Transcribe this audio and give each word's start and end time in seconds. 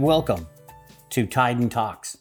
Welcome 0.00 0.46
to 1.10 1.26
Tyden 1.26 1.70
Talks. 1.70 2.16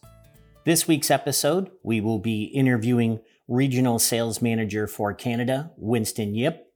This 0.66 0.86
week's 0.86 1.09
episode, 1.09 1.71
we 1.82 2.02
will 2.02 2.20
be 2.20 2.43
interviewing 2.43 3.21
Regional 3.48 4.00
Sales 4.00 4.42
Manager 4.42 4.86
for 4.86 5.14
Canada, 5.14 5.71
Winston 5.78 6.36
Yip. 6.36 6.74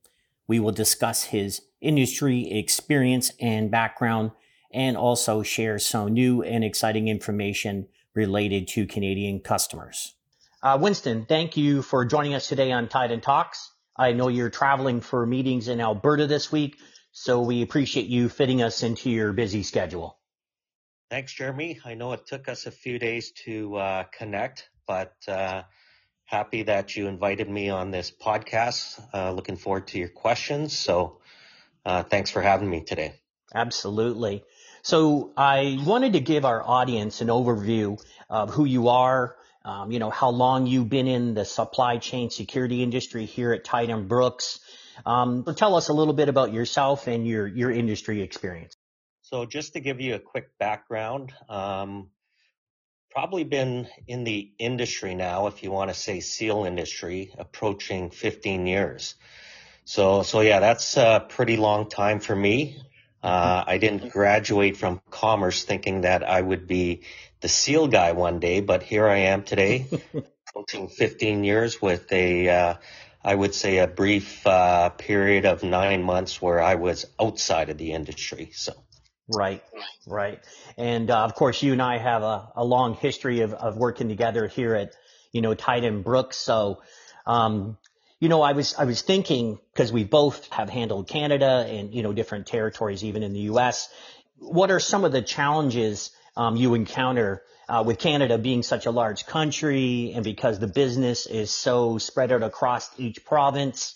We 0.47 0.61
will 0.61 0.71
discuss 0.71 1.25
his 1.25 1.61
industry 1.81 2.49
experience 2.49 3.33
and 3.41 3.69
background 3.69 4.31
and 4.71 4.95
also 4.95 5.43
share 5.43 5.77
some 5.77 6.13
new 6.13 6.41
and 6.41 6.63
exciting 6.63 7.09
information 7.09 7.89
related 8.15 8.69
to 8.69 8.87
Canadian 8.87 9.41
customers. 9.41 10.15
Uh, 10.61 10.77
Winston, 10.79 11.25
thank 11.25 11.57
you 11.57 11.81
for 11.81 12.05
joining 12.05 12.33
us 12.33 12.47
today 12.47 12.71
on 12.71 12.87
Tyden 12.87 13.21
Talks. 13.21 13.73
I 13.97 14.13
know 14.13 14.29
you're 14.29 14.49
traveling 14.49 15.01
for 15.01 15.25
meetings 15.25 15.67
in 15.67 15.81
Alberta 15.81 16.27
this 16.27 16.49
week, 16.49 16.77
so 17.11 17.41
we 17.41 17.61
appreciate 17.61 18.07
you 18.07 18.29
fitting 18.29 18.61
us 18.61 18.83
into 18.83 19.09
your 19.09 19.33
busy 19.33 19.63
schedule. 19.63 20.17
Thanks, 21.13 21.31
Jeremy. 21.31 21.79
I 21.85 21.93
know 21.93 22.13
it 22.13 22.25
took 22.25 22.49
us 22.49 22.65
a 22.65 22.71
few 22.71 22.97
days 22.97 23.33
to 23.45 23.75
uh, 23.75 24.03
connect, 24.17 24.67
but 24.87 25.13
uh, 25.27 25.61
happy 26.25 26.63
that 26.63 26.95
you 26.95 27.05
invited 27.05 27.47
me 27.47 27.69
on 27.69 27.91
this 27.91 28.09
podcast. 28.09 28.99
Uh, 29.13 29.31
looking 29.31 29.55
forward 29.55 29.85
to 29.89 29.99
your 29.99 30.09
questions. 30.09 30.75
So 30.75 31.19
uh, 31.85 32.01
thanks 32.01 32.31
for 32.31 32.41
having 32.41 32.67
me 32.67 32.83
today. 32.83 33.13
Absolutely. 33.53 34.43
So 34.81 35.33
I 35.37 35.77
wanted 35.85 36.13
to 36.13 36.19
give 36.19 36.45
our 36.45 36.67
audience 36.67 37.21
an 37.21 37.27
overview 37.27 38.03
of 38.27 38.49
who 38.49 38.65
you 38.65 38.87
are, 38.87 39.35
um, 39.63 39.91
you 39.91 39.99
know, 39.99 40.09
how 40.09 40.31
long 40.31 40.65
you've 40.65 40.89
been 40.89 41.05
in 41.05 41.35
the 41.35 41.45
supply 41.45 41.99
chain 41.99 42.31
security 42.31 42.81
industry 42.81 43.25
here 43.25 43.53
at 43.53 43.63
TydenBrooks. 43.63 44.61
Um, 45.05 45.45
tell 45.55 45.75
us 45.75 45.89
a 45.89 45.93
little 45.93 46.15
bit 46.15 46.27
about 46.27 46.53
yourself 46.53 47.05
and 47.05 47.27
your, 47.27 47.45
your 47.45 47.69
industry 47.69 48.23
experience. 48.23 48.75
So 49.33 49.47
just 49.47 49.73
to 49.73 49.79
give 49.79 49.99
you 49.99 50.13
a 50.13 50.19
quick 50.19 50.59
background, 50.59 51.33
um, 51.49 52.11
probably 53.09 53.43
been 53.43 53.87
in 54.07 54.25
the 54.25 54.51
industry 54.59 55.15
now, 55.15 55.47
if 55.47 55.63
you 55.63 55.71
want 55.71 55.89
to 55.89 55.95
say 55.95 56.19
seal 56.19 56.65
industry, 56.65 57.33
approaching 57.39 58.11
15 58.11 58.67
years. 58.67 59.15
So, 59.85 60.21
so 60.21 60.41
yeah, 60.41 60.59
that's 60.59 60.97
a 60.97 61.25
pretty 61.27 61.57
long 61.57 61.89
time 61.89 62.19
for 62.19 62.35
me. 62.35 62.79
Uh, 63.23 63.63
I 63.65 63.79
didn't 63.79 64.11
graduate 64.11 64.77
from 64.77 65.01
commerce 65.09 65.63
thinking 65.63 66.01
that 66.01 66.21
I 66.21 66.39
would 66.39 66.67
be 66.67 67.01
the 67.41 67.49
seal 67.49 67.87
guy 67.87 68.11
one 68.11 68.39
day, 68.39 68.61
but 68.61 68.83
here 68.83 69.07
I 69.07 69.17
am 69.33 69.41
today, 69.41 69.87
approaching 70.47 70.89
15 70.89 71.43
years 71.43 71.81
with 71.81 72.11
a, 72.11 72.49
uh, 72.49 72.73
I 73.23 73.33
would 73.33 73.55
say 73.55 73.79
a 73.79 73.87
brief 73.87 74.45
uh, 74.45 74.89
period 74.89 75.47
of 75.47 75.63
nine 75.63 76.03
months 76.03 76.39
where 76.39 76.61
I 76.61 76.75
was 76.75 77.07
outside 77.19 77.71
of 77.71 77.79
the 77.79 77.93
industry. 77.93 78.51
So. 78.53 78.73
Right, 79.27 79.63
right. 80.05 80.39
And 80.77 81.09
uh, 81.09 81.23
of 81.23 81.35
course, 81.35 81.63
you 81.63 81.71
and 81.71 81.81
I 81.81 81.97
have 81.97 82.23
a, 82.23 82.51
a 82.55 82.63
long 82.65 82.95
history 82.95 83.41
of, 83.41 83.53
of 83.53 83.77
working 83.77 84.09
together 84.09 84.47
here 84.47 84.75
at, 84.75 84.95
you 85.31 85.41
know, 85.41 85.55
TydenBrooks. 85.55 86.33
So, 86.33 86.81
um, 87.25 87.77
you 88.19 88.27
know, 88.27 88.41
I 88.41 88.51
was, 88.51 88.75
I 88.75 88.83
was 88.83 89.01
thinking, 89.01 89.59
because 89.73 89.93
we 89.93 90.03
both 90.03 90.47
have 90.51 90.69
handled 90.69 91.07
Canada 91.07 91.65
and, 91.67 91.93
you 91.93 92.03
know, 92.03 92.11
different 92.11 92.47
territories, 92.47 93.03
even 93.03 93.23
in 93.23 93.33
the 93.33 93.41
U.S. 93.41 93.89
What 94.37 94.71
are 94.71 94.79
some 94.79 95.05
of 95.05 95.13
the 95.13 95.21
challenges 95.21 96.11
um, 96.35 96.57
you 96.57 96.73
encounter 96.73 97.43
uh, 97.69 97.83
with 97.85 97.99
Canada 97.99 98.37
being 98.37 98.61
such 98.61 98.85
a 98.85 98.91
large 98.91 99.25
country 99.25 100.11
and 100.15 100.23
because 100.23 100.59
the 100.59 100.67
business 100.67 101.27
is 101.27 101.49
so 101.49 101.97
spread 101.97 102.31
out 102.33 102.43
across 102.43 102.89
each 102.99 103.23
province? 103.23 103.95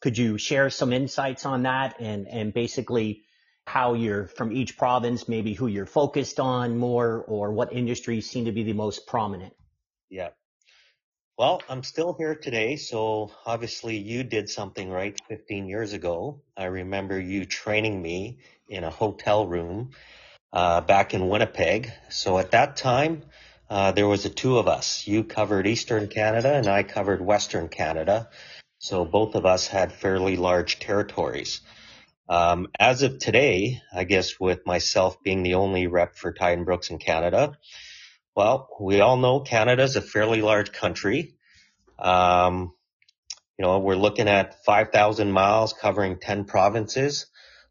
Could 0.00 0.16
you 0.18 0.38
share 0.38 0.70
some 0.70 0.92
insights 0.92 1.46
on 1.46 1.64
that 1.64 1.96
and, 2.00 2.28
and 2.28 2.54
basically 2.54 3.24
how 3.66 3.94
you're 3.94 4.26
from 4.26 4.52
each 4.52 4.76
province, 4.76 5.28
maybe 5.28 5.54
who 5.54 5.66
you're 5.66 5.86
focused 5.86 6.40
on 6.40 6.76
more 6.78 7.24
or 7.26 7.52
what 7.52 7.72
industries 7.72 8.28
seem 8.28 8.44
to 8.46 8.52
be 8.52 8.62
the 8.62 8.72
most 8.72 9.06
prominent? 9.06 9.54
Yeah. 10.10 10.30
Well, 11.38 11.62
I'm 11.68 11.82
still 11.82 12.14
here 12.18 12.34
today, 12.34 12.76
so 12.76 13.32
obviously 13.46 13.96
you 13.96 14.22
did 14.22 14.50
something 14.50 14.90
right 14.90 15.18
15 15.28 15.66
years 15.66 15.92
ago. 15.92 16.42
I 16.56 16.66
remember 16.66 17.18
you 17.18 17.46
training 17.46 18.00
me 18.00 18.38
in 18.68 18.84
a 18.84 18.90
hotel 18.90 19.46
room 19.46 19.90
uh, 20.52 20.82
back 20.82 21.14
in 21.14 21.28
Winnipeg. 21.28 21.90
So 22.10 22.38
at 22.38 22.50
that 22.50 22.76
time, 22.76 23.22
uh, 23.70 23.92
there 23.92 24.06
was 24.06 24.24
the 24.24 24.28
two 24.28 24.58
of 24.58 24.68
us. 24.68 25.06
You 25.06 25.24
covered 25.24 25.66
Eastern 25.66 26.08
Canada 26.08 26.52
and 26.52 26.66
I 26.66 26.82
covered 26.82 27.22
Western 27.22 27.68
Canada. 27.68 28.28
So 28.78 29.06
both 29.06 29.34
of 29.34 29.46
us 29.46 29.66
had 29.66 29.92
fairly 29.92 30.36
large 30.36 30.78
territories. 30.78 31.62
Um, 32.28 32.68
as 32.78 33.02
of 33.02 33.18
today, 33.18 33.80
I 33.92 34.04
guess 34.04 34.38
with 34.38 34.66
myself 34.66 35.22
being 35.22 35.42
the 35.42 35.54
only 35.54 35.86
rep 35.86 36.16
for 36.16 36.32
TydenBrooks 36.32 36.90
in 36.90 36.98
Canada, 36.98 37.58
well, 38.34 38.68
we 38.80 39.00
all 39.00 39.16
know 39.16 39.40
Canada 39.40 39.82
is 39.82 39.96
a 39.96 40.00
fairly 40.00 40.40
large 40.40 40.72
country. 40.72 41.34
Um, 41.98 42.72
you 43.58 43.64
know, 43.64 43.78
we're 43.80 43.96
looking 43.96 44.28
at 44.28 44.64
5,000 44.64 45.30
miles 45.30 45.72
covering 45.72 46.18
10 46.18 46.44
provinces. 46.44 47.26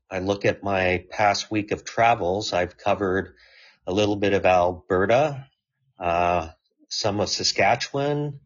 I 0.09 0.19
look 0.19 0.45
at 0.45 0.63
my 0.63 1.05
past 1.09 1.49
week 1.49 1.71
of 1.71 1.83
travels. 1.83 2.53
I've 2.53 2.77
covered 2.77 3.33
a 3.87 3.93
little 3.93 4.15
bit 4.15 4.33
of 4.33 4.45
Alberta, 4.45 5.47
uh, 5.99 6.49
some 6.89 7.19
of 7.19 7.29
Saskatchewan, 7.29 8.39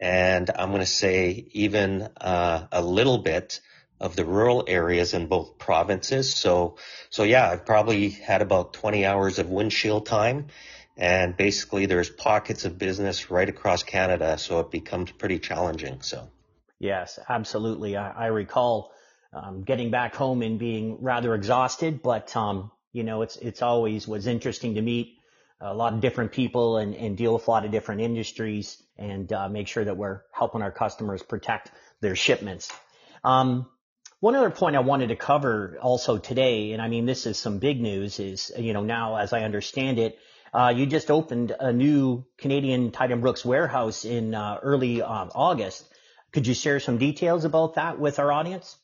and 0.00 0.50
I'm 0.50 0.70
going 0.70 0.80
to 0.80 0.86
say 0.86 1.48
even 1.52 2.02
uh, 2.20 2.66
a 2.70 2.82
little 2.82 3.18
bit 3.18 3.60
of 4.00 4.16
the 4.16 4.24
rural 4.24 4.64
areas 4.66 5.14
in 5.14 5.26
both 5.26 5.58
provinces. 5.58 6.34
So, 6.34 6.76
so 7.10 7.22
yeah, 7.22 7.50
I've 7.50 7.64
probably 7.64 8.10
had 8.10 8.42
about 8.42 8.72
20 8.74 9.06
hours 9.06 9.38
of 9.38 9.48
windshield 9.48 10.06
time 10.06 10.48
and 10.96 11.36
basically 11.36 11.86
there's 11.86 12.08
pockets 12.08 12.64
of 12.64 12.78
business 12.78 13.30
right 13.30 13.48
across 13.48 13.82
Canada, 13.82 14.38
so 14.38 14.60
it 14.60 14.70
becomes 14.70 15.10
pretty 15.12 15.38
challenging. 15.38 16.00
So, 16.00 16.28
yes, 16.78 17.18
absolutely. 17.28 17.96
I, 17.96 18.10
I 18.10 18.26
recall 18.26 18.92
um, 19.32 19.62
getting 19.62 19.90
back 19.90 20.14
home 20.14 20.42
and 20.42 20.58
being 20.58 20.98
rather 21.02 21.34
exhausted, 21.34 22.02
but 22.02 22.34
um, 22.34 22.70
you 22.92 23.04
know, 23.04 23.22
it's 23.22 23.36
it's 23.36 23.60
always 23.60 24.08
was 24.08 24.26
interesting 24.26 24.76
to 24.76 24.82
meet 24.82 25.18
a 25.60 25.74
lot 25.74 25.92
of 25.92 26.00
different 26.00 26.32
people 26.32 26.78
and, 26.78 26.94
and 26.94 27.16
deal 27.16 27.34
with 27.34 27.46
a 27.46 27.50
lot 27.50 27.64
of 27.64 27.70
different 27.70 28.00
industries 28.00 28.82
and 28.98 29.32
uh, 29.32 29.48
make 29.48 29.68
sure 29.68 29.84
that 29.84 29.96
we're 29.96 30.20
helping 30.32 30.62
our 30.62 30.70
customers 30.70 31.22
protect 31.22 31.70
their 32.00 32.16
shipments. 32.16 32.70
Um, 33.24 33.66
one 34.20 34.34
other 34.34 34.50
point 34.50 34.76
I 34.76 34.80
wanted 34.80 35.08
to 35.08 35.16
cover 35.16 35.78
also 35.80 36.18
today, 36.18 36.72
and 36.72 36.80
I 36.80 36.88
mean, 36.88 37.06
this 37.06 37.26
is 37.26 37.38
some 37.38 37.58
big 37.58 37.80
news, 37.80 38.18
is, 38.18 38.50
you 38.58 38.72
know, 38.72 38.82
now 38.82 39.16
as 39.16 39.32
I 39.32 39.42
understand 39.42 39.98
it, 39.98 40.18
uh, 40.54 40.72
you 40.74 40.86
just 40.86 41.10
opened 41.10 41.54
a 41.58 41.72
new 41.72 42.24
Canadian 42.38 42.92
TydenBrooks 42.92 43.44
warehouse 43.44 44.04
in 44.04 44.34
uh, 44.34 44.58
early 44.62 45.02
uh, 45.02 45.26
August. 45.34 45.86
Could 46.32 46.46
you 46.46 46.54
share 46.54 46.80
some 46.80 46.96
details 46.98 47.44
about 47.44 47.74
that 47.74 47.98
with 47.98 48.18
our 48.18 48.32
audience? 48.32 48.76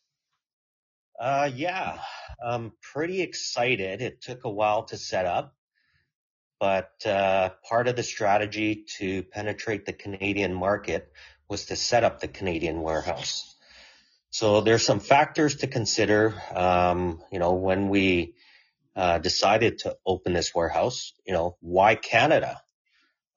Uh, 1.18 1.50
yeah, 1.54 1.98
I'm 2.44 2.72
pretty 2.92 3.22
excited. 3.22 4.02
It 4.02 4.20
took 4.20 4.44
a 4.44 4.50
while 4.50 4.84
to 4.84 4.98
set 4.98 5.24
up, 5.24 5.54
but 6.60 6.90
uh, 7.06 7.50
part 7.68 7.88
of 7.88 7.96
the 7.96 8.02
strategy 8.02 8.84
to 8.98 9.22
penetrate 9.22 9.86
the 9.86 9.92
Canadian 9.92 10.52
market 10.52 11.10
was 11.48 11.66
to 11.66 11.76
set 11.76 12.04
up 12.04 12.20
the 12.20 12.28
Canadian 12.28 12.82
warehouse. 12.82 13.54
So 14.32 14.60
there's 14.60 14.84
some 14.84 15.00
factors 15.00 15.56
to 15.56 15.68
consider. 15.68 16.34
Um, 16.54 17.22
you 17.30 17.38
know, 17.38 17.52
when 17.52 17.88
we 17.88 18.34
uh, 18.94 19.18
decided 19.18 19.78
to 19.78 19.96
open 20.04 20.32
this 20.32 20.54
warehouse. 20.54 21.14
You 21.26 21.32
know, 21.32 21.56
why 21.60 21.94
Canada? 21.94 22.60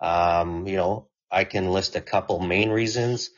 Um, 0.01 0.68
you 0.68 0.75
know, 0.75 1.07
I 1.31 1.45
can 1.45 1.71
list 1.71 1.95
a 1.95 2.01
couple 2.01 2.39
main 2.39 2.69
reasons. 2.69 3.30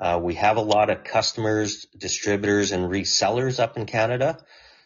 Uh, 0.00 0.18
we 0.22 0.34
have 0.34 0.56
a 0.56 0.62
lot 0.62 0.90
of 0.90 1.04
customers, 1.04 1.86
distributors, 1.96 2.72
and 2.72 2.90
resellers 2.90 3.60
up 3.60 3.76
in 3.76 3.84
Canada. 3.84 4.38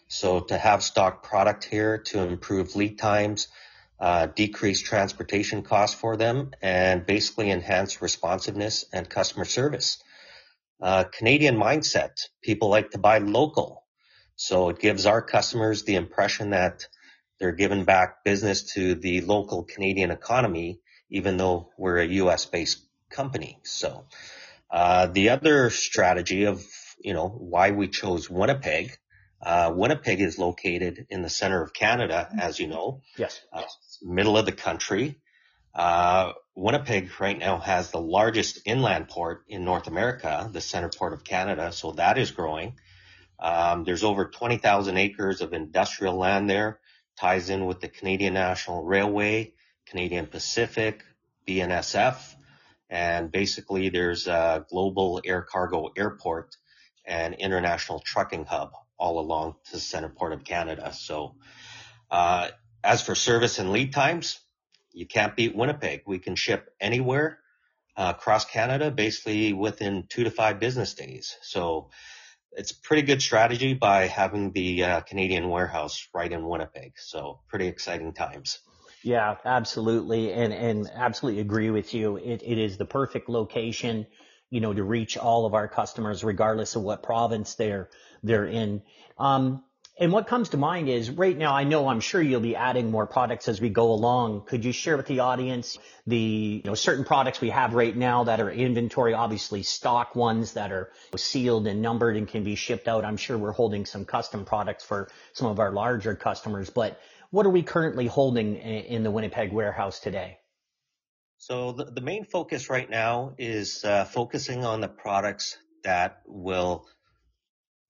So 0.08 0.40
to 0.40 0.58
have 0.58 0.82
stock 0.82 1.22
product 1.22 1.64
here 1.64 1.98
to 2.06 2.26
improve 2.26 2.74
lead 2.76 2.98
times, 2.98 3.48
uh, 4.00 4.26
decrease 4.26 4.80
transportation 4.80 5.62
costs 5.62 5.98
for 5.98 6.16
them, 6.16 6.50
and 6.60 7.06
basically 7.06 7.50
enhance 7.50 8.02
responsiveness 8.02 8.84
and 8.92 9.08
customer 9.08 9.44
service. 9.44 10.02
Uh, 10.82 11.05
Canadian 11.05 11.56
mindset. 11.56 12.11
People 12.43 12.69
like 12.69 12.90
to 12.90 12.99
buy 12.99 13.19
local. 13.19 13.84
So 14.34 14.69
it 14.70 14.81
gives 14.81 15.06
our 15.06 15.23
customers 15.23 15.84
the 15.84 15.94
impression 15.94 16.50
that 16.50 16.87
they're 17.38 17.52
giving 17.52 17.84
back 17.84 18.25
business 18.25 18.75
to 18.75 18.96
the 18.96 19.20
local 19.20 19.62
Canadian 19.62 20.11
economy, 20.11 20.81
even 21.11 21.37
though 21.37 21.70
we're 21.79 21.99
a 21.99 22.06
US 22.06 22.46
based 22.46 22.84
company. 23.11 23.58
So, 23.62 24.06
uh, 24.70 25.06
the 25.06 25.31
other 25.31 25.70
strategy 25.70 26.44
of, 26.44 26.64
you 27.00 27.14
know, 27.14 27.29
why 27.29 27.70
we 27.70 27.88
chose 27.88 28.29
Winnipeg, 28.29 28.96
uh, 29.40 29.73
Winnipeg 29.75 30.20
is 30.20 30.38
located 30.38 31.06
in 31.11 31.23
the 31.23 31.29
center 31.29 31.62
of 31.62 31.73
Canada, 31.73 32.29
as 32.40 32.58
you 32.58 32.69
know. 32.69 33.02
Yes. 33.17 33.40
Uh, 33.52 33.62
middle 34.02 34.38
of 34.38 34.46
the 34.46 34.52
country. 34.52 35.20
Uh, 35.75 36.32
Winnipeg 36.54 37.10
right 37.19 37.38
now 37.38 37.58
has 37.58 37.90
the 37.90 38.00
largest 38.00 38.60
inland 38.66 39.08
port 39.08 39.44
in 39.49 39.64
North 39.64 39.87
America, 39.87 40.50
the 40.52 40.58
CentrePort 40.58 41.14
of 41.14 41.25
Canada. 41.25 41.72
So 41.72 41.93
that 41.93 42.19
is 42.19 42.31
growing. 42.31 42.75
Um, 43.38 43.84
there's 43.84 44.04
over 44.04 44.26
20,000 44.26 44.96
acres 44.96 45.40
of 45.40 45.52
industrial 45.52 46.16
land 46.16 46.49
there. 46.49 46.81
ties 47.19 47.50
in 47.50 47.66
with 47.66 47.81
the 47.81 47.88
Canadian 47.88 48.34
National 48.34 48.82
Railway, 48.82 49.52
Canadian 49.87 50.26
Pacific, 50.26 51.02
BNSF, 51.46 52.16
and 52.88 53.31
basically 53.32 53.88
there's 53.88 54.26
a 54.26 54.64
global 54.70 55.20
air 55.25 55.43
cargo 55.43 55.90
airport 55.96 56.56
and 57.05 57.34
international 57.34 58.00
trucking 58.00 58.44
hub 58.44 58.72
all 58.98 59.19
along 59.19 59.56
the 59.72 59.78
CentrePort 59.78 60.32
of 60.32 60.44
Canada. 60.44 60.93
So, 60.93 61.34
uh, 62.10 62.48
as 62.84 63.02
for 63.02 63.14
service 63.14 63.58
and 63.58 63.72
lead 63.72 63.93
times, 63.93 64.38
you 64.92 65.06
can't 65.06 65.36
beat 65.36 65.56
Winnipeg. 65.56 66.02
We 66.06 66.18
can 66.18 66.34
ship 66.34 66.70
anywhere 66.80 67.38
uh, 67.96 68.12
across 68.16 68.44
Canada, 68.44 68.90
basically 68.90 69.52
within 69.52 70.04
two 70.08 70.24
to 70.24 70.30
five 70.30 70.60
business 70.60 70.94
days. 70.94 71.36
So 71.42 71.90
it's 72.52 72.72
pretty 72.72 73.02
good 73.02 73.22
strategy 73.22 73.74
by 73.74 74.06
having 74.06 74.52
the 74.52 74.84
uh, 74.84 75.00
Canadian 75.00 75.48
warehouse 75.48 76.08
right 76.14 76.30
in 76.30 76.46
Winnipeg. 76.46 76.92
So 76.96 77.40
pretty 77.48 77.66
exciting 77.66 78.12
times. 78.12 78.58
Yeah, 79.02 79.36
absolutely. 79.44 80.32
And, 80.32 80.52
and 80.52 80.90
absolutely 80.94 81.40
agree 81.40 81.70
with 81.70 81.92
you. 81.92 82.16
It, 82.16 82.42
it 82.44 82.58
is 82.58 82.76
the 82.76 82.84
perfect 82.84 83.28
location, 83.28 84.06
you 84.50 84.60
know, 84.60 84.72
to 84.72 84.84
reach 84.84 85.16
all 85.16 85.44
of 85.44 85.54
our 85.54 85.66
customers, 85.66 86.22
regardless 86.22 86.76
of 86.76 86.82
what 86.82 87.02
province 87.02 87.54
they're, 87.54 87.88
they're 88.22 88.46
in. 88.46 88.82
Um, 89.18 89.64
and 90.00 90.10
what 90.10 90.26
comes 90.26 90.48
to 90.50 90.56
mind 90.56 90.88
is 90.88 91.10
right 91.10 91.36
now, 91.36 91.54
I 91.54 91.64
know 91.64 91.86
I'm 91.86 92.00
sure 92.00 92.20
you'll 92.20 92.40
be 92.40 92.56
adding 92.56 92.90
more 92.90 93.06
products 93.06 93.46
as 93.46 93.60
we 93.60 93.68
go 93.68 93.92
along. 93.92 94.46
Could 94.46 94.64
you 94.64 94.72
share 94.72 94.96
with 94.96 95.06
the 95.06 95.20
audience 95.20 95.78
the, 96.06 96.16
you 96.16 96.62
know, 96.64 96.74
certain 96.74 97.04
products 97.04 97.42
we 97.42 97.50
have 97.50 97.74
right 97.74 97.94
now 97.94 98.24
that 98.24 98.40
are 98.40 98.50
inventory, 98.50 99.12
obviously 99.12 99.62
stock 99.62 100.16
ones 100.16 100.54
that 100.54 100.72
are 100.72 100.90
sealed 101.14 101.66
and 101.66 101.82
numbered 101.82 102.16
and 102.16 102.26
can 102.26 102.42
be 102.42 102.54
shipped 102.54 102.88
out? 102.88 103.04
I'm 103.04 103.18
sure 103.18 103.36
we're 103.36 103.52
holding 103.52 103.84
some 103.84 104.06
custom 104.06 104.46
products 104.46 104.82
for 104.82 105.10
some 105.34 105.48
of 105.48 105.60
our 105.60 105.72
larger 105.72 106.14
customers, 106.14 106.70
but 106.70 106.98
what 107.30 107.44
are 107.44 107.50
we 107.50 107.62
currently 107.62 108.06
holding 108.06 108.56
in 108.56 109.02
the 109.02 109.10
Winnipeg 109.10 109.52
warehouse 109.52 110.00
today? 110.00 110.38
So 111.36 111.72
the, 111.72 111.84
the 111.84 112.00
main 112.00 112.24
focus 112.24 112.70
right 112.70 112.88
now 112.88 113.34
is 113.36 113.84
uh, 113.84 114.04
focusing 114.06 114.64
on 114.64 114.80
the 114.80 114.88
products 114.88 115.58
that 115.84 116.22
will 116.26 116.86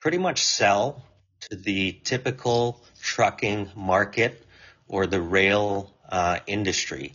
pretty 0.01 0.19
much 0.19 0.43
sell 0.43 1.05
to 1.51 1.57
the 1.57 1.93
typical 2.05 2.81
trucking 3.01 3.71
market 3.75 4.45
or 4.89 5.07
the 5.07 5.21
rail 5.21 5.93
uh, 6.09 6.39
industry. 6.47 7.15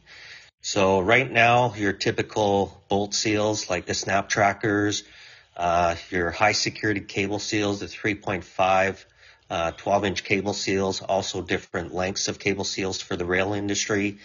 So 0.62 1.00
right 1.00 1.30
now, 1.32 1.74
your 1.76 1.94
typical 1.94 2.84
bolt 2.90 3.14
seals 3.14 3.70
like 3.70 3.86
the 3.86 3.94
snap 3.94 4.28
trackers, 4.28 5.04
uh, 5.56 5.96
your 6.10 6.32
high 6.32 6.52
security 6.52 7.00
cable 7.00 7.40
seals, 7.40 7.80
the 7.80 7.86
3.5, 7.86 9.06
uh, 9.50 9.72
12 9.72 10.06
inch 10.06 10.24
cable 10.24 10.54
seals, 10.54 11.02
also 11.02 11.42
different 11.42 11.94
lengths 11.94 12.28
of 12.28 12.38
cable 12.38 12.66
seals 12.66 13.02
for 13.02 13.16
the 13.16 13.26
rail 13.26 13.54
industry. 13.54 14.18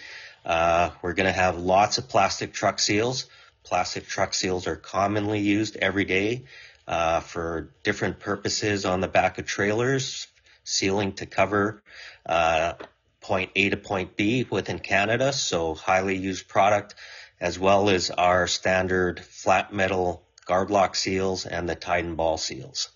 Uh, 0.44 0.90
we're 1.00 1.12
going 1.12 1.26
to 1.26 1.32
have 1.32 1.58
lots 1.58 1.98
of 1.98 2.08
plastic 2.08 2.52
truck 2.52 2.80
seals. 2.80 3.26
Plastic 3.62 4.06
truck 4.08 4.34
seals 4.34 4.66
are 4.66 4.74
commonly 4.74 5.38
used 5.38 5.76
every 5.76 6.04
day 6.04 6.42
uh, 6.86 7.20
for 7.20 7.72
different 7.82 8.20
purposes 8.20 8.84
on 8.84 9.00
the 9.00 9.08
back 9.08 9.38
of 9.38 9.46
trailers, 9.46 10.26
sealing 10.64 11.12
to 11.14 11.26
cover 11.26 11.82
uh, 12.26 12.74
point 13.20 13.50
A 13.56 13.70
to 13.70 13.76
point 13.76 14.16
B 14.16 14.46
within 14.50 14.78
Canada, 14.78 15.32
so 15.32 15.74
highly 15.74 16.16
used 16.16 16.48
product, 16.48 16.94
as 17.40 17.58
well 17.58 17.88
as 17.88 18.10
our 18.10 18.46
standard 18.46 19.20
flat 19.20 19.72
metal 19.72 20.24
guard 20.44 20.70
lock 20.70 20.94
seals 20.96 21.46
and 21.46 21.68
the 21.68 21.76
Tyden 21.76 22.16
ball 22.16 22.36
seals. 22.36 22.90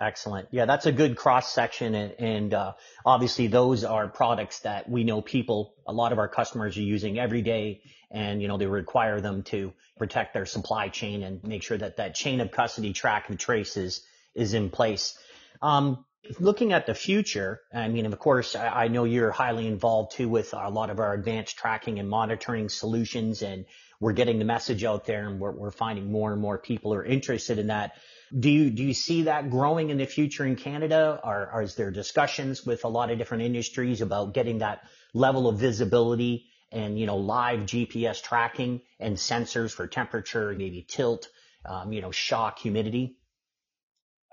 Excellent. 0.00 0.48
Yeah, 0.52 0.66
that's 0.66 0.86
a 0.86 0.92
good 0.92 1.16
cross 1.16 1.52
section, 1.52 1.94
and, 1.94 2.12
and 2.20 2.54
uh, 2.54 2.72
obviously 3.04 3.48
those 3.48 3.82
are 3.82 4.06
products 4.06 4.60
that 4.60 4.88
we 4.88 5.02
know 5.02 5.20
people, 5.20 5.74
a 5.88 5.92
lot 5.92 6.12
of 6.12 6.18
our 6.18 6.28
customers 6.28 6.76
are 6.76 6.82
using 6.82 7.18
every 7.18 7.42
day, 7.42 7.82
and 8.10 8.40
you 8.40 8.46
know 8.46 8.58
they 8.58 8.66
require 8.66 9.20
them 9.20 9.42
to 9.44 9.72
protect 9.98 10.34
their 10.34 10.46
supply 10.46 10.88
chain 10.88 11.24
and 11.24 11.42
make 11.42 11.64
sure 11.64 11.76
that 11.76 11.96
that 11.96 12.14
chain 12.14 12.40
of 12.40 12.52
custody, 12.52 12.92
track, 12.92 13.28
and 13.28 13.40
trace 13.40 13.76
is 13.76 14.04
is 14.36 14.54
in 14.54 14.70
place. 14.70 15.18
Um, 15.60 16.04
looking 16.38 16.72
at 16.72 16.86
the 16.86 16.94
future, 16.94 17.60
I 17.72 17.88
mean, 17.88 18.06
of 18.06 18.18
course, 18.18 18.54
I, 18.54 18.88
know 18.88 19.04
you're 19.04 19.30
highly 19.30 19.66
involved 19.66 20.12
too 20.12 20.28
with 20.28 20.52
a 20.54 20.68
lot 20.68 20.90
of 20.90 20.98
our 20.98 21.14
advanced 21.14 21.56
tracking 21.56 21.98
and 21.98 22.08
monitoring 22.08 22.68
solutions, 22.68 23.42
and 23.42 23.64
we're 24.00 24.12
getting 24.12 24.38
the 24.38 24.44
message 24.44 24.84
out 24.84 25.06
there, 25.06 25.28
and 25.28 25.40
we're, 25.40 25.52
we're 25.52 25.70
finding 25.70 26.10
more 26.10 26.32
and 26.32 26.40
more 26.40 26.58
people 26.58 26.94
are 26.94 27.04
interested 27.04 27.58
in 27.58 27.68
that. 27.68 27.92
Do 28.38 28.50
you, 28.50 28.70
do 28.70 28.82
you 28.84 28.94
see 28.94 29.22
that 29.22 29.50
growing 29.50 29.90
in 29.90 29.98
the 29.98 30.06
future 30.06 30.44
in 30.44 30.56
Canada? 30.56 31.20
Or 31.24 31.62
is 31.62 31.74
there 31.76 31.90
discussions 31.90 32.64
with 32.64 32.84
a 32.84 32.88
lot 32.88 33.10
of 33.10 33.18
different 33.18 33.44
industries 33.44 34.02
about 34.02 34.34
getting 34.34 34.58
that 34.58 34.84
level 35.14 35.48
of 35.48 35.58
visibility 35.58 36.46
and, 36.70 36.98
you 36.98 37.06
know, 37.06 37.16
live 37.16 37.60
GPS 37.60 38.22
tracking 38.22 38.82
and 39.00 39.16
sensors 39.16 39.72
for 39.72 39.86
temperature, 39.86 40.52
maybe 40.52 40.82
tilt, 40.86 41.28
um, 41.64 41.92
you 41.92 42.02
know, 42.02 42.10
shock, 42.10 42.58
humidity? 42.58 43.16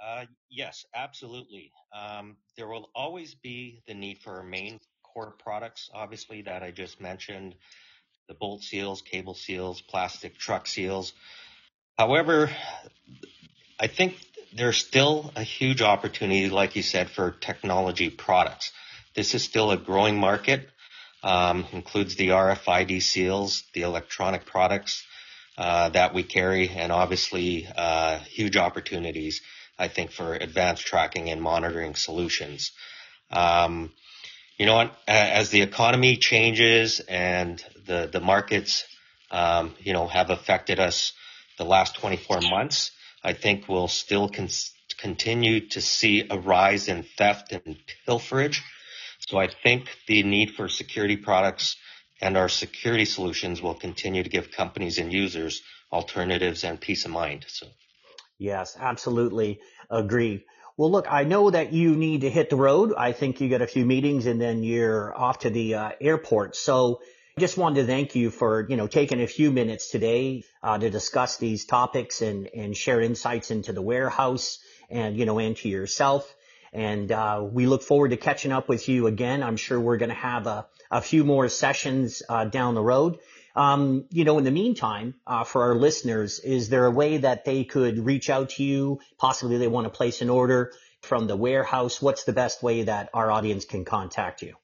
Uh, 0.05 0.25
yes, 0.51 0.85
absolutely. 0.93 1.71
Um, 1.91 2.37
there 2.57 2.67
will 2.67 2.89
always 2.93 3.33
be 3.33 3.81
the 3.87 3.95
need 3.95 4.19
for 4.19 4.37
our 4.37 4.43
main 4.43 4.79
core 5.01 5.33
products, 5.39 5.89
obviously, 5.93 6.43
that 6.43 6.61
I 6.61 6.69
just 6.69 7.01
mentioned, 7.01 7.55
the 8.27 8.35
bolt 8.35 8.61
seals, 8.61 9.01
cable 9.01 9.33
seals, 9.33 9.81
plastic 9.81 10.37
truck 10.37 10.67
seals. 10.67 11.13
However, 11.97 12.51
I 13.79 13.87
think 13.87 14.15
there's 14.55 14.77
still 14.77 15.31
a 15.35 15.43
huge 15.43 15.81
opportunity, 15.81 16.49
like 16.49 16.75
you 16.75 16.83
said, 16.83 17.09
for 17.09 17.31
technology 17.31 18.09
products. 18.09 18.71
This 19.15 19.33
is 19.33 19.43
still 19.43 19.71
a 19.71 19.77
growing 19.77 20.19
market, 20.19 20.69
um, 21.23 21.65
includes 21.71 22.15
the 22.15 22.29
RFID 22.29 23.01
seals, 23.01 23.63
the 23.73 23.81
electronic 23.81 24.45
products 24.45 25.03
uh, 25.57 25.89
that 25.89 26.13
we 26.13 26.21
carry, 26.21 26.69
and 26.69 26.91
obviously 26.91 27.67
uh, 27.75 28.19
huge 28.19 28.57
opportunities, 28.57 29.41
I 29.77 29.87
think, 29.87 30.11
for 30.11 30.33
advanced 30.33 30.85
tracking 30.85 31.29
and 31.29 31.41
monitoring 31.41 31.95
solutions. 31.95 32.71
Um, 33.31 33.91
you 34.57 34.65
know, 34.65 34.89
as 35.07 35.49
the 35.49 35.61
economy 35.61 36.15
changes 36.15 37.01
and 37.01 37.63
the 37.85 38.09
the 38.11 38.21
markets, 38.21 38.85
um, 39.31 39.75
you 39.79 39.93
know, 39.93 40.07
have 40.07 40.29
affected 40.29 40.79
us 40.79 41.11
the 41.57 41.65
last 41.65 41.95
24 41.95 42.41
months, 42.41 42.91
I 43.23 43.33
think 43.33 43.67
we'll 43.67 43.87
still 43.87 44.29
con- 44.29 44.49
continue 44.97 45.67
to 45.69 45.81
see 45.81 46.25
a 46.29 46.37
rise 46.37 46.87
in 46.87 47.03
theft 47.03 47.51
and 47.51 47.77
pilferage. 48.07 48.61
So 49.19 49.37
I 49.37 49.47
think 49.47 49.89
the 50.07 50.23
need 50.23 50.51
for 50.51 50.69
security 50.69 51.17
products 51.17 51.75
and 52.21 52.37
our 52.37 52.49
security 52.49 53.05
solutions 53.05 53.61
will 53.61 53.75
continue 53.75 54.23
to 54.23 54.29
give 54.29 54.51
companies 54.51 54.99
and 54.99 55.11
users 55.11 55.61
alternatives 55.91 56.63
and 56.63 56.79
peace 56.79 57.05
of 57.05 57.11
mind. 57.11 57.45
So. 57.47 57.67
Yes, 58.37 58.75
absolutely 58.79 59.61
agree. 59.89 60.45
Well, 60.77 60.91
look, 60.91 61.05
I 61.09 61.23
know 61.23 61.49
that 61.49 61.71
you 61.71 61.95
need 61.95 62.21
to 62.21 62.29
hit 62.29 62.49
the 62.49 62.57
road. 62.57 62.93
I 62.97 63.13
think 63.13 63.39
you 63.39 63.47
got 63.49 63.61
a 63.61 63.67
few 63.67 63.85
meetings 63.85 64.25
and 64.25 64.41
then 64.41 64.61
you're 64.61 65.17
off 65.17 65.39
to 65.39 65.49
the 65.49 65.75
uh, 65.75 65.91
airport. 66.01 66.57
So 66.57 66.99
just 67.39 67.57
wanted 67.57 67.81
to 67.81 67.87
thank 67.87 68.13
you 68.15 68.29
for, 68.29 68.67
you 68.69 68.75
know, 68.75 68.87
taking 68.87 69.21
a 69.21 69.27
few 69.27 69.51
minutes 69.51 69.89
today 69.89 70.43
uh, 70.61 70.77
to 70.77 70.89
discuss 70.89 71.37
these 71.37 71.65
topics 71.65 72.21
and, 72.21 72.47
and 72.53 72.75
share 72.75 72.99
insights 72.99 73.51
into 73.51 73.71
the 73.71 73.81
warehouse 73.81 74.59
and, 74.89 75.17
you 75.17 75.25
know, 75.25 75.39
and 75.39 75.55
to 75.57 75.69
yourself. 75.69 76.33
And 76.73 77.09
uh, 77.13 77.41
we 77.49 77.67
look 77.67 77.83
forward 77.83 78.11
to 78.11 78.17
catching 78.17 78.51
up 78.51 78.67
with 78.67 78.89
you 78.89 79.07
again. 79.07 79.43
I'm 79.43 79.55
sure 79.55 79.79
we're 79.79 79.95
going 79.95 80.09
to 80.09 80.15
have 80.15 80.45
a, 80.45 80.67
a 80.91 81.01
few 81.01 81.23
more 81.23 81.47
sessions 81.47 82.21
uh, 82.27 82.45
down 82.45 82.75
the 82.75 82.83
road. 82.83 83.19
Um, 83.55 84.05
you 84.11 84.25
know, 84.25 84.37
in 84.37 84.43
the 84.43 84.51
meantime, 84.51 85.15
uh, 85.25 85.45
for 85.45 85.63
our 85.63 85.75
listeners, 85.75 86.39
is 86.39 86.69
there 86.69 86.85
a 86.85 86.91
way 86.91 87.17
that 87.17 87.45
they 87.45 87.63
could 87.63 87.99
reach 87.99 88.29
out 88.29 88.49
to 88.51 88.63
you? 88.63 88.99
Possibly 89.17 89.57
they 89.57 89.67
want 89.67 89.85
to 89.85 89.89
place 89.89 90.21
an 90.21 90.29
order 90.29 90.73
from 91.01 91.27
the 91.27 91.37
warehouse. 91.37 92.01
What's 92.01 92.25
the 92.25 92.33
best 92.33 92.61
way 92.61 92.83
that 92.83 93.09
our 93.13 93.31
audience 93.31 93.63
can 93.65 93.85
contact 93.85 94.41
you? 94.41 94.55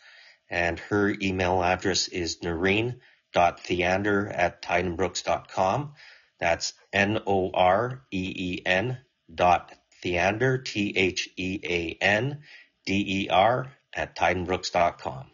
and 0.50 0.78
her 0.78 1.14
email 1.20 1.62
address 1.62 2.08
is 2.08 2.42
Noreen, 2.42 3.00
Noreen.theander 3.34 4.28
at 4.28 4.62
tydenbrooks.com. 4.62 5.92
That's 6.38 6.74
N-O-R-E-E-N 6.92 7.38
dot 9.34 9.72
Theander, 10.02 10.58
T-H-E-A-N-D-E-R 10.58 11.32
at 13.94 14.16
tydenbrooks.com. 14.16 15.26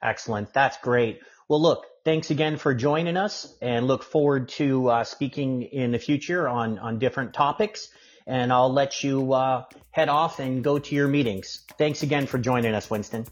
Excellent. 0.00 0.52
That's 0.52 0.76
great. 0.78 1.20
Well, 1.48 1.60
look, 1.60 1.86
thanks 2.04 2.30
again 2.30 2.56
for 2.58 2.74
joining 2.74 3.16
us 3.16 3.52
and 3.60 3.86
look 3.86 4.04
forward 4.04 4.50
to 4.50 4.88
uh, 4.88 5.04
speaking 5.04 5.62
in 5.62 5.90
the 5.92 5.98
future 5.98 6.46
on, 6.48 6.78
on 6.78 6.98
different 6.98 7.34
topics. 7.34 7.88
And 8.26 8.52
I'll 8.52 8.72
let 8.72 9.02
you 9.02 9.32
uh, 9.32 9.64
head 9.90 10.08
off 10.10 10.38
and 10.38 10.62
go 10.62 10.78
to 10.78 10.94
your 10.94 11.08
meetings. 11.08 11.64
Thanks 11.78 12.02
again 12.02 12.26
for 12.26 12.38
joining 12.38 12.74
us, 12.74 12.90
Winston. 12.90 13.26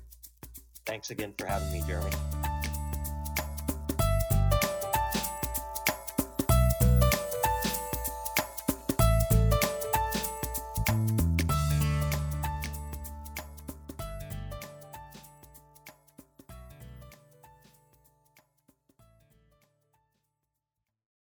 Thanks 0.87 1.11
again 1.11 1.35
for 1.37 1.47
having 1.47 1.71
me, 1.73 1.83
Jeremy. 1.87 2.13